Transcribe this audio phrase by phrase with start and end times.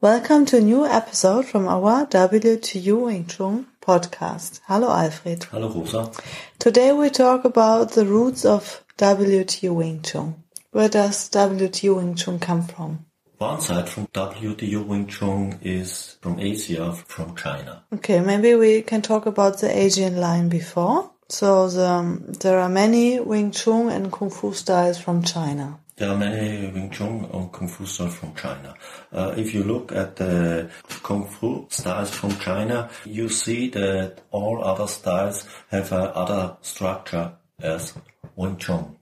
[0.00, 4.60] Welcome to a new episode from our WTU Wing Tsun podcast.
[4.68, 5.42] Hello, Alfred.
[5.50, 6.12] Hello, Rosa.
[6.60, 10.36] Today we talk about the roots of WTU Wing Tsun.
[10.70, 13.06] Where does WTU Wing Tsun come from?
[13.38, 17.82] One side from WTU Wing Tsun is from Asia, from China.
[17.92, 21.10] Okay, maybe we can talk about the Asian line before.
[21.28, 25.80] So the, um, there are many Wing Chun and Kung Fu styles from China.
[25.98, 28.74] There are many Wing Chun and Kung Fu styles from China.
[29.12, 30.70] Uh, if you look at the
[31.02, 37.32] Kung Fu styles from China, you see that all other styles have a other structure
[37.60, 37.94] as
[38.36, 38.96] Wing Chun.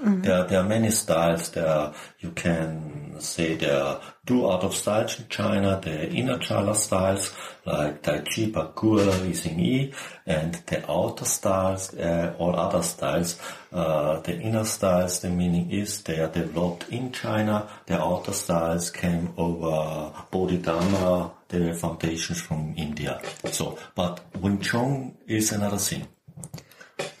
[0.00, 0.22] Mm-hmm.
[0.22, 1.50] There, there are many styles.
[1.50, 5.80] There, you can say there two out of styles in China.
[5.82, 9.94] The inner Chala styles like Tai Chi, Pa Kua, Li Xing Yi,
[10.26, 13.40] and the outer styles, uh, all other styles.
[13.72, 17.68] Uh, the inner styles, the meaning is they are developed in China.
[17.86, 23.20] The outer styles came over Bodhidharma, the foundations from India.
[23.50, 26.06] So, but Wing Chun is another thing.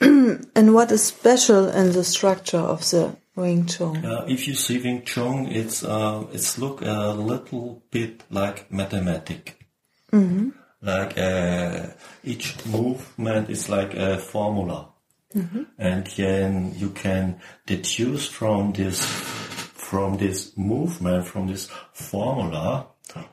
[0.00, 4.04] and what is special in the structure of the Wing Chun?
[4.04, 9.66] Uh, if you see Wing Chun, it's uh, it's look a little bit like mathematic.
[10.12, 10.50] Mm-hmm.
[10.82, 11.86] Like uh,
[12.24, 14.88] each movement is like a formula,
[15.34, 15.62] mm-hmm.
[15.78, 22.86] and then you can deduce from this from this movement from this formula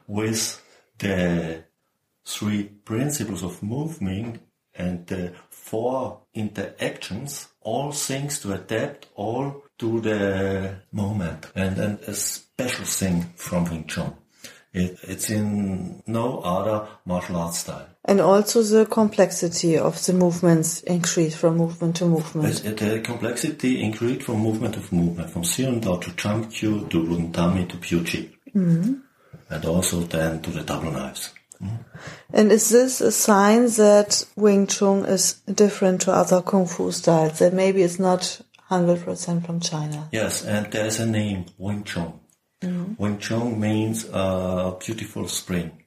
[0.07, 0.61] with
[0.99, 1.63] the
[2.25, 4.39] three principles of movement
[4.75, 11.47] and the four interactions, all things to adapt all to the moment.
[11.55, 14.15] And then a special thing from Wing Chun.
[14.73, 17.87] It, it's in no other martial arts style.
[18.03, 22.61] And also the complexity of the movements increase from movement to movement.
[22.61, 27.77] the complexity increased from movement to movement, from Siren Dao to Q to Rundami to
[27.77, 28.29] Puchi.
[28.53, 28.93] Mm-hmm.
[29.49, 31.33] And also then to the double knives.
[32.33, 37.39] And is this a sign that Wing Chun is different to other Kung Fu styles?
[37.39, 40.09] That maybe it's not 100% from China?
[40.11, 42.19] Yes, and there's a name, Wing Chun.
[42.61, 42.93] Mm-hmm.
[42.97, 45.83] Wing Chun means uh, beautiful spring.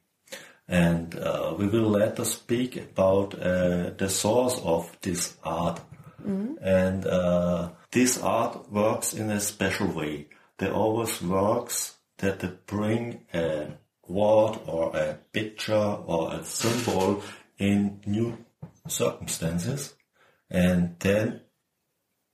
[0.68, 5.80] And uh, we will later speak about uh, the source of this art.
[6.22, 6.54] Mm-hmm.
[6.60, 10.28] And uh, this art works in a special way.
[10.58, 17.22] They always works that they bring a word or a picture or a symbol
[17.58, 18.38] in new
[18.86, 19.94] circumstances
[20.50, 21.40] and then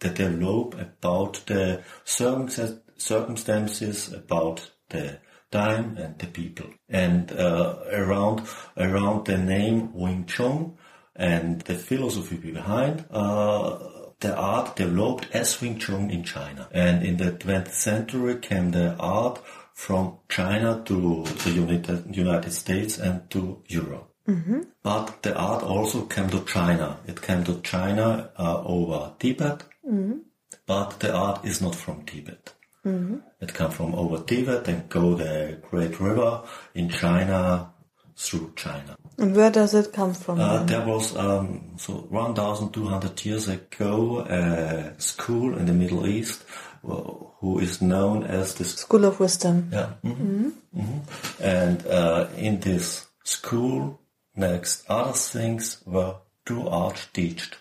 [0.01, 5.19] they develop about the circumstances about the
[5.51, 6.67] time and the people.
[6.89, 8.47] And uh, around
[8.77, 10.77] around the name Wing Chun
[11.17, 13.79] and the philosophy behind uh,
[14.21, 16.69] the art developed as Wing Chun in China.
[16.73, 19.41] And in the 20th century came the art
[19.75, 24.09] from China to the United, United States and to Europe.
[24.27, 24.61] Mm-hmm.
[24.83, 26.99] But the art also came to China.
[27.07, 30.19] It came to China uh, over Tibet, mm-hmm.
[30.67, 32.55] but the art is not from Tibet.
[32.87, 33.17] Mm-hmm.
[33.41, 36.43] It comes from over Tibet and go the Great River
[36.75, 37.73] in China
[38.17, 38.97] through China.
[39.19, 40.41] And where does it come from?
[40.41, 46.45] Uh, there was um, so 1,200 years ago a school in the Middle East
[46.85, 49.71] who is known as the School of Wisdom.
[49.73, 49.93] Yeah.
[50.05, 50.49] Mm-hmm.
[50.49, 50.81] Mm-hmm.
[50.81, 51.43] Mm-hmm.
[51.43, 54.01] And uh, in this school,
[54.35, 57.59] next other things were two art taught.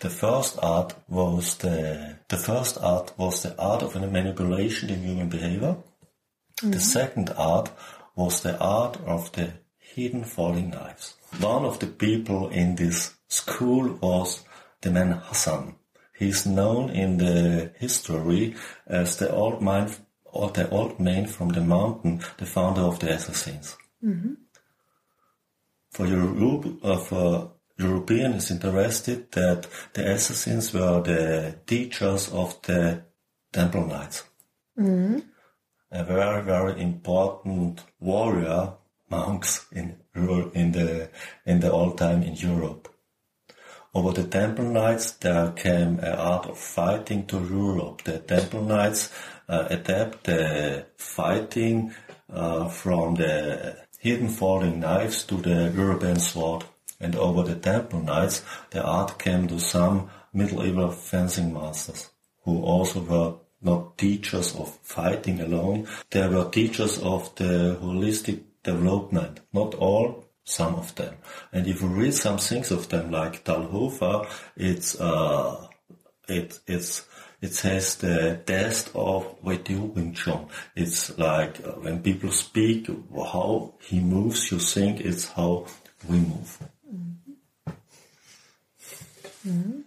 [0.00, 5.28] The first art was the the first art was the art of manipulation in human
[5.28, 5.76] behavior.
[6.60, 6.80] The mm-hmm.
[6.80, 7.70] second art
[8.14, 11.14] was the art of the hidden falling knives.
[11.40, 14.42] One of the people in this school was
[14.82, 15.75] the man Hassan.
[16.18, 18.54] He's known in the history
[18.86, 19.90] as the old man,
[20.24, 23.76] or the old man from the mountain, the founder of the assassins.
[24.02, 24.34] Mm-hmm.
[25.90, 33.02] For Europe, uh, for European is interested that the assassins were the teachers of the
[33.52, 34.24] temple knights.
[34.78, 35.18] Mm-hmm.
[35.92, 38.72] A very, very important warrior
[39.10, 41.10] monks in in the
[41.44, 42.88] in the old time in Europe.
[43.96, 48.02] Over the Temple Knights, there came an art of fighting to Europe.
[48.04, 49.10] The Temple Knights
[49.48, 51.94] uh, adapt the fighting
[52.30, 56.64] uh, from the hidden falling knives to the European sword.
[57.00, 62.10] And over the temple knights, the art came to some medieval fencing masters,
[62.44, 65.88] who also were not teachers of fighting alone.
[66.10, 69.40] They were teachers of the holistic development.
[69.54, 71.14] Not all, some of them.
[71.52, 74.26] And if you read some things of them, like Talhofer,
[74.56, 75.66] it's, uh,
[76.28, 77.04] it, it's,
[77.42, 80.46] it has the test of Wing Chun.
[80.74, 85.66] It's like uh, when people speak, how he moves, you think it's how
[86.08, 86.58] we move.
[89.46, 89.80] Mm-hmm.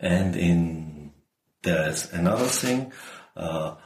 [0.00, 1.12] And in
[1.62, 2.92] there's another thing.
[3.36, 3.76] Uh,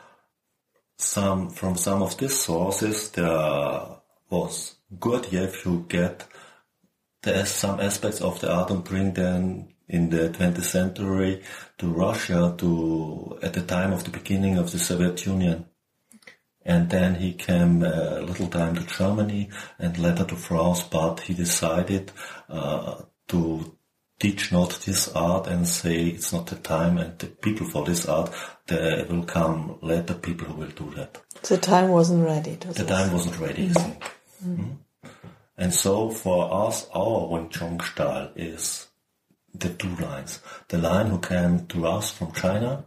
[0.97, 3.87] some from some of these sources there
[4.31, 6.27] was good if you get
[7.25, 11.43] there's some aspects of the art and bring them in the 20th century
[11.79, 15.67] to Russia to at the time of the beginning of the Soviet Union.
[16.67, 21.35] And then he came a little time to Germany and later to France, but he
[21.35, 22.13] decided
[22.49, 23.77] uh, to
[24.19, 28.07] teach not this art and say it's not the time and the people for this
[28.07, 28.33] art.
[28.67, 31.21] There will come later people who will do that.
[31.43, 32.55] The time wasn't ready.
[32.55, 33.77] The time wasn't ready, mm.
[33.77, 34.03] I think.
[34.47, 34.57] Mm.
[34.57, 34.77] Mm.
[35.57, 38.89] And so for us, our Wing Chun style is
[39.55, 40.41] the two lines.
[40.69, 42.85] The line who came to us from China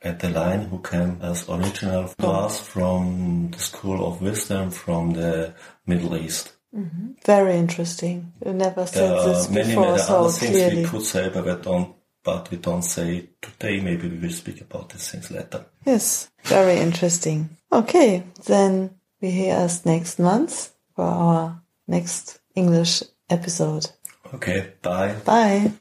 [0.00, 5.12] and the line who came as original to us from the School of Wisdom from
[5.12, 5.54] the
[5.86, 6.52] Middle East.
[6.74, 7.12] Mm-hmm.
[7.24, 8.32] Very interesting.
[8.44, 10.82] You never said there this many, before many so other things clearly.
[10.82, 11.94] we could say, but we don't.
[12.24, 13.80] But we don't say today.
[13.80, 15.66] Maybe we will speak about these things later.
[15.84, 17.50] Yes, very interesting.
[17.72, 23.90] Okay, then we hear us next month for our next English episode.
[24.34, 25.14] Okay, bye.
[25.24, 25.72] Bye.